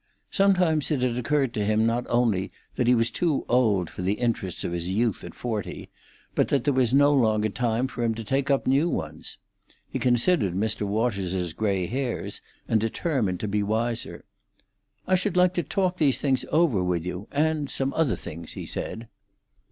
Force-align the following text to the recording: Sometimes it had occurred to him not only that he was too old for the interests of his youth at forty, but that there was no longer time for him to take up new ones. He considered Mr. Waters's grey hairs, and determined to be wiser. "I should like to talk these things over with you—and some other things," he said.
Sometimes 0.31 0.89
it 0.89 1.03
had 1.03 1.15
occurred 1.15 1.53
to 1.53 1.63
him 1.63 1.85
not 1.85 2.07
only 2.09 2.51
that 2.73 2.87
he 2.87 2.95
was 2.95 3.11
too 3.11 3.45
old 3.47 3.87
for 3.87 4.01
the 4.01 4.13
interests 4.15 4.63
of 4.63 4.71
his 4.71 4.89
youth 4.89 5.23
at 5.23 5.35
forty, 5.35 5.91
but 6.33 6.47
that 6.47 6.63
there 6.63 6.73
was 6.73 6.91
no 6.91 7.13
longer 7.13 7.49
time 7.49 7.87
for 7.87 8.01
him 8.01 8.15
to 8.15 8.23
take 8.23 8.49
up 8.49 8.65
new 8.65 8.89
ones. 8.89 9.37
He 9.87 9.99
considered 9.99 10.55
Mr. 10.55 10.87
Waters's 10.87 11.53
grey 11.53 11.85
hairs, 11.85 12.41
and 12.67 12.81
determined 12.81 13.39
to 13.41 13.47
be 13.47 13.61
wiser. 13.61 14.25
"I 15.05 15.13
should 15.13 15.37
like 15.37 15.53
to 15.53 15.61
talk 15.61 15.97
these 15.97 16.17
things 16.17 16.45
over 16.51 16.83
with 16.83 17.05
you—and 17.05 17.69
some 17.69 17.93
other 17.93 18.15
things," 18.15 18.53
he 18.53 18.65
said. 18.65 19.07